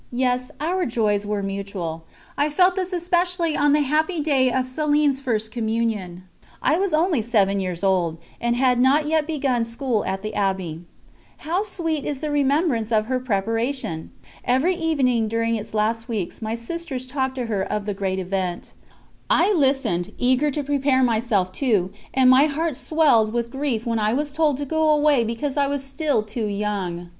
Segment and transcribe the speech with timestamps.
[0.11, 2.05] Yes, our joys were mutual.
[2.35, 6.23] I felt this especially on the happy day of Céline's First Communion;
[6.59, 10.81] I was only seven years old, and had not yet begun school at the Abbey.
[11.45, 14.09] How sweet is the remembrance of her preparation!
[14.43, 18.73] Every evening during its last weeks my sisters talked to her of the great event.
[19.29, 24.13] I listened, eager to prepare myself too, and my heart swelled with grief when I
[24.13, 27.09] was told to go away because I was still too young.